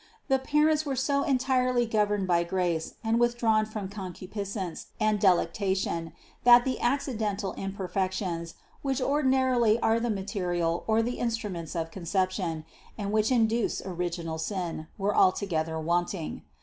The 0.29 0.39
parents 0.39 0.83
were 0.83 0.95
so 0.95 1.21
entirely 1.21 1.85
governed 1.85 2.25
by 2.25 2.43
grace 2.43 2.95
and 3.03 3.19
withdrawn 3.19 3.67
from 3.67 3.87
concupiscence 3.87 4.87
and 4.99 5.19
delectation, 5.19 6.13
that 6.43 6.65
the 6.65 6.79
accidental 6.81 7.53
imperfections, 7.53 8.55
which 8.81 8.99
ordinarily 8.99 9.79
are 9.79 9.99
the 9.99 10.09
material 10.09 10.83
or 10.87 11.03
the 11.03 11.19
instruments 11.19 11.75
of 11.75 11.91
con 11.91 12.05
ception, 12.05 12.65
and 12.97 13.11
which 13.11 13.29
induce 13.31 13.79
original 13.85 14.39
sin, 14.39 14.87
were 14.97 15.15
altogether 15.15 15.79
wanting. 15.79 16.41